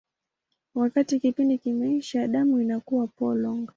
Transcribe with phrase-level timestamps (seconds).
[0.75, 3.67] Wakati kipindi kimeisha, damu inakuwa polong.